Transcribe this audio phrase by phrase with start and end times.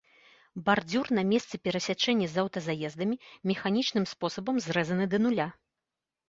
[0.67, 3.15] Бардзюр на месцы перасячэння з аўтазаездамі
[3.53, 5.47] механічным спосабам зрэзаны да нуля.